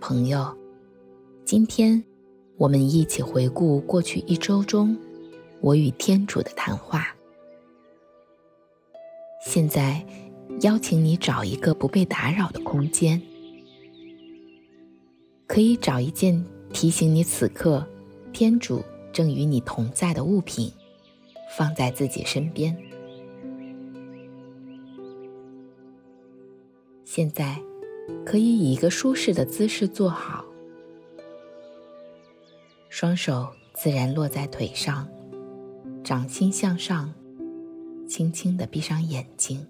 [0.00, 0.56] 朋友，
[1.44, 2.02] 今天
[2.56, 4.96] 我们一起回顾过去一周中
[5.60, 7.14] 我与天主的谈话。
[9.44, 10.04] 现在，
[10.62, 13.20] 邀请你找一个不被打扰的空间，
[15.46, 17.86] 可以找一件提醒你此刻
[18.32, 18.82] 天主
[19.12, 20.72] 正与你同在的物品，
[21.56, 22.74] 放在自己身边。
[27.04, 27.60] 现在，
[28.24, 30.44] 可以以一个舒适的姿势坐好，
[32.88, 35.08] 双手自然落在腿上，
[36.04, 37.12] 掌心向上，
[38.08, 39.66] 轻轻地闭上眼睛。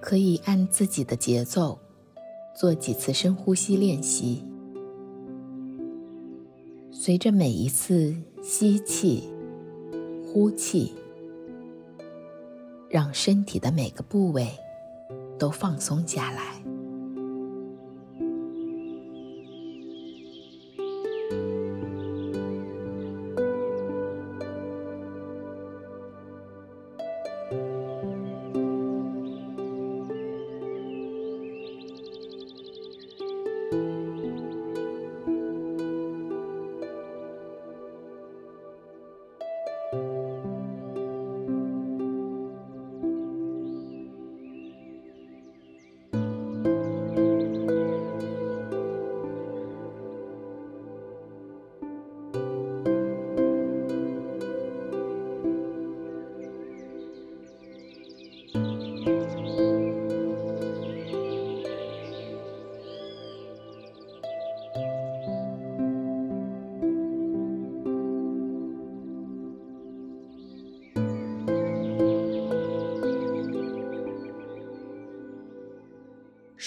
[0.00, 1.78] 可以按自己的节奏
[2.58, 4.42] 做几次深呼吸练习，
[6.90, 9.28] 随着每一次吸气、
[10.24, 10.94] 呼气。
[12.88, 14.48] 让身体的每个部位
[15.38, 16.67] 都放松下来。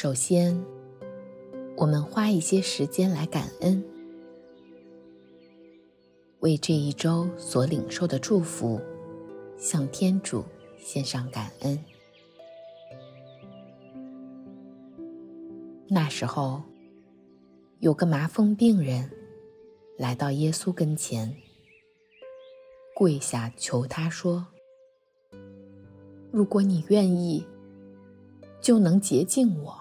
[0.02, 0.60] 首先，
[1.78, 3.86] 我们花一些时间来感恩，
[6.40, 8.82] 为这一周所领受的祝福，
[9.60, 10.44] 向天主
[10.80, 11.78] 献上感恩。
[15.88, 16.64] 那时候，
[17.78, 19.08] 有个麻风病人
[20.00, 21.32] 来到耶稣跟前，
[22.96, 24.48] 跪下求他说
[26.34, 27.46] ：“如果你愿意，
[28.60, 29.80] 就能洁净我。”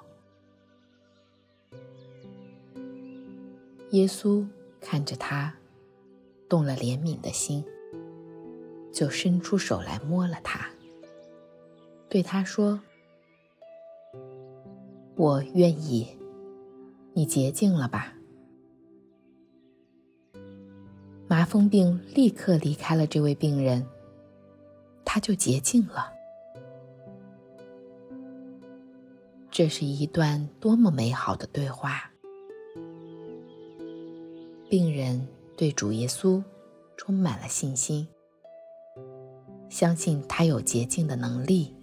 [3.90, 4.46] 耶稣
[4.80, 5.52] 看着他，
[6.48, 7.64] 动了怜悯的心，
[8.92, 10.70] 就伸出手来摸了他，
[12.08, 12.80] 对他说
[15.16, 16.06] ：“我愿意，
[17.14, 18.14] 你洁净了吧。”
[21.26, 23.84] 麻风病立刻离开了这位病人，
[25.04, 26.12] 他就洁净了。
[29.50, 32.09] 这是一段多么美好的对话！
[34.70, 35.26] 病人
[35.56, 36.40] 对主耶稣
[36.96, 38.06] 充满了信心，
[39.68, 41.74] 相信他有洁净的能力，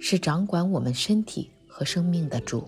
[0.00, 2.64] 是掌管我们身体和生命的主。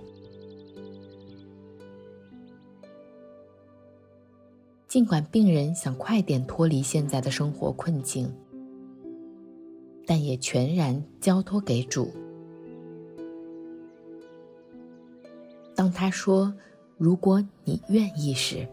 [4.86, 8.32] 尽管病人想快点脱离现在的生活困境，
[10.06, 12.12] 但也全然交托给主。
[15.74, 16.54] 当他说
[16.96, 18.64] ：“如果你愿意时”，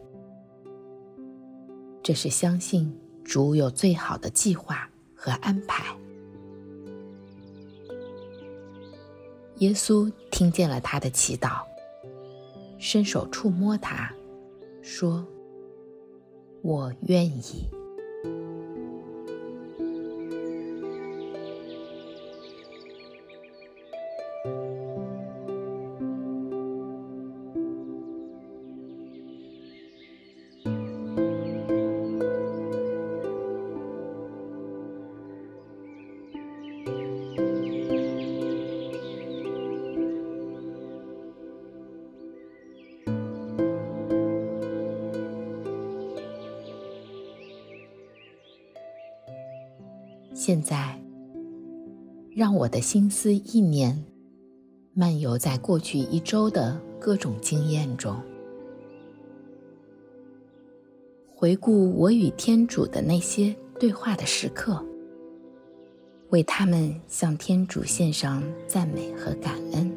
[2.04, 2.94] 这是相信
[3.24, 5.96] 主有最好的计划和安排。
[9.60, 11.62] 耶稣听见了他的祈祷，
[12.78, 14.12] 伸手触摸他，
[14.82, 15.26] 说
[16.62, 17.70] ：“我愿意。”
[50.46, 51.02] 现在，
[52.30, 53.98] 让我的心思意念
[54.94, 58.22] 漫游在过去一周的各种经验中，
[61.34, 64.84] 回顾我与天主的那些对话的时刻，
[66.32, 69.93] 为他们向天主献上赞美和感恩。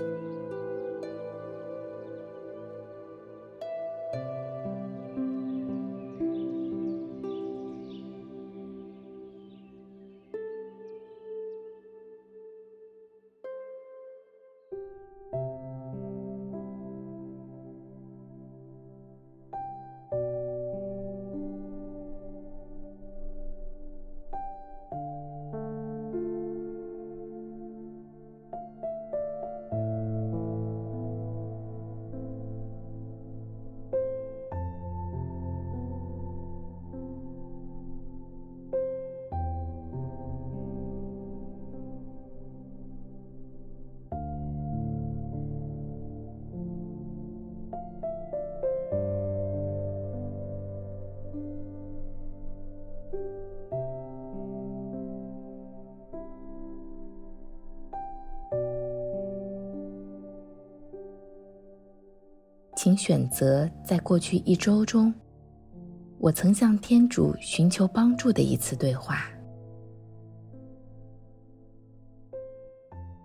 [62.96, 65.12] 选择在过去一周中，
[66.18, 69.28] 我曾向天主寻求帮助的一次对话。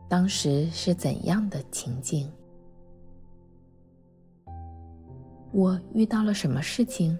[0.10, 2.30] 当时是怎样的情境？
[5.54, 7.18] 我遇到了什么事情？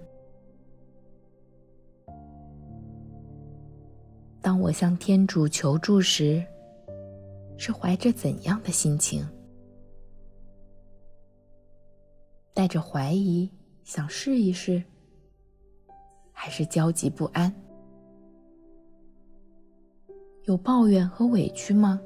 [4.40, 6.44] 当我向天主求助时，
[7.56, 9.26] 是怀着怎样的心情？
[12.54, 13.50] 带着怀疑，
[13.82, 14.82] 想试一试，
[16.32, 17.52] 还是焦急不安？
[20.44, 22.00] 有抱怨和委屈吗？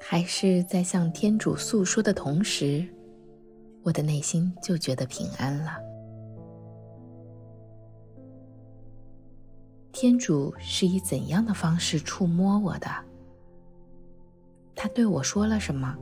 [0.00, 2.86] 还是在向天主诉说的同时，
[3.82, 5.78] 我的内心就觉得平安了？
[9.92, 12.88] 天主是以怎样的方式触摸我的？
[14.74, 15.96] 他对我说了什么？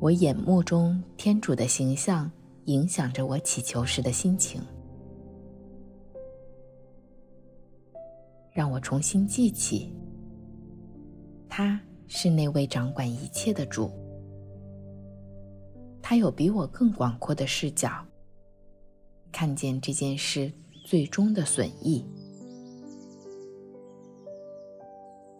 [0.00, 2.30] 我眼目中天主的形象
[2.64, 4.62] 影响着我祈求时的心情，
[8.50, 9.94] 让我重新记起，
[11.50, 11.78] 他
[12.08, 13.90] 是那位掌管一切的主，
[16.00, 18.02] 他有比我更广阔的视角，
[19.30, 20.50] 看见这件事
[20.86, 22.02] 最终的损益，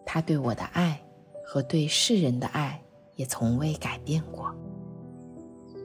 [0.05, 1.03] 他对我的爱
[1.43, 2.79] 和对世人的爱。
[3.15, 4.53] 也从未改变过，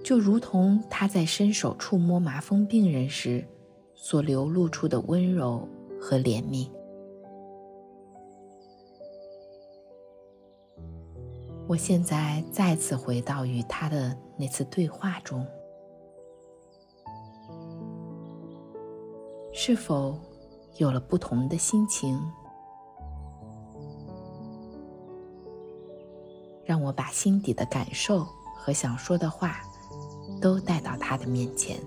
[0.05, 3.47] 就如同他在伸手触摸麻风病人时
[3.95, 5.69] 所流露出的温柔
[6.01, 6.69] 和怜悯。
[11.69, 15.45] 我现在再次回到与他的那次对话中，
[19.53, 20.17] 是否
[20.77, 22.21] 有了不同的心情？
[26.67, 29.61] 让我把心底的感受和想说的话，
[30.43, 31.79] 都带到他的面前。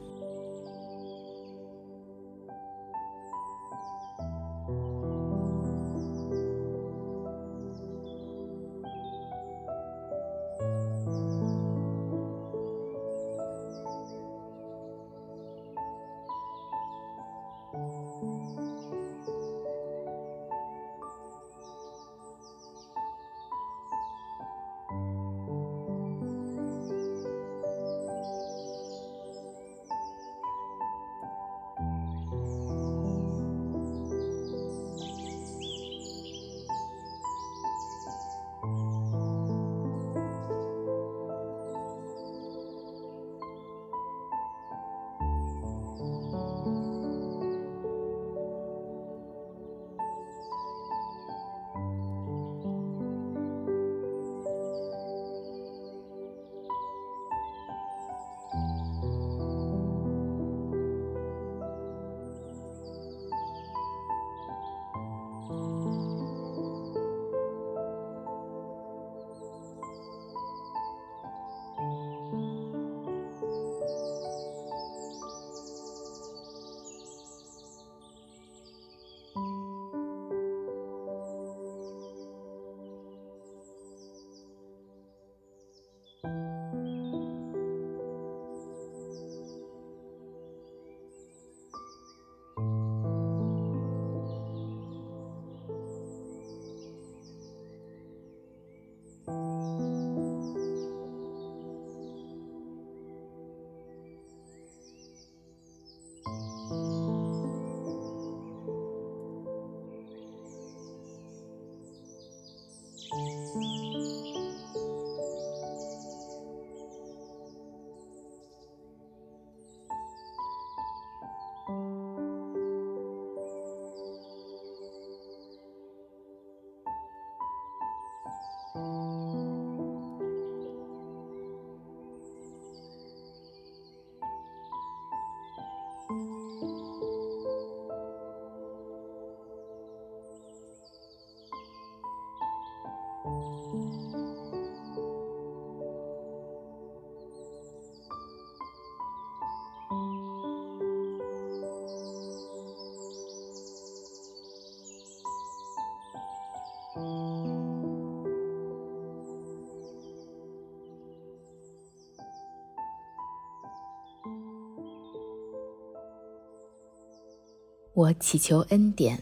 [168.00, 169.22] 我祈求恩典，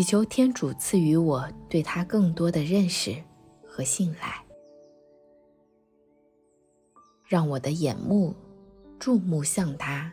[0.00, 3.22] 祈求天主赐予我对他更多的认识
[3.62, 4.42] 和信赖，
[7.28, 8.34] 让我的眼目
[8.98, 10.10] 注目向他，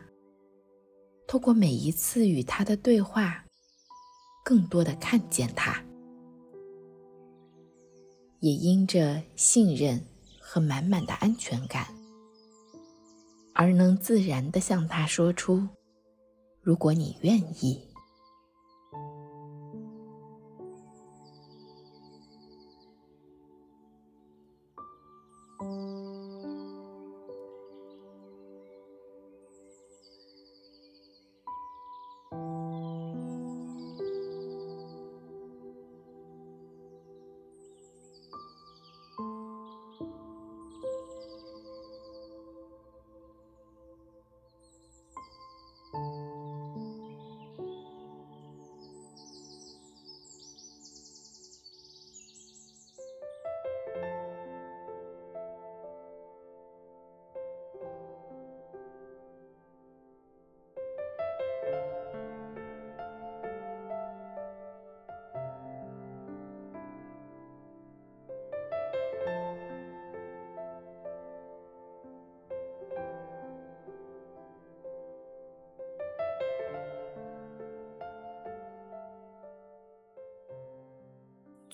[1.26, 3.42] 透过每一次与他的对话，
[4.44, 5.82] 更多的看见他，
[8.40, 10.04] 也因着信任
[10.38, 11.86] 和满满的安全感，
[13.54, 15.66] 而能自然的向他说出。
[16.60, 17.87] 如果你愿意。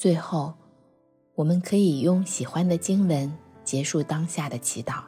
[0.04, 0.52] 最后，
[1.34, 3.32] 我们可以用喜欢的经文
[3.64, 5.02] 结束当下的祈祷。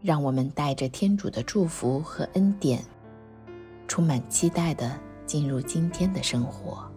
[0.00, 2.82] 让我们带着天主的祝福和恩典，
[3.86, 6.90] 充满期待的进入今天的生活。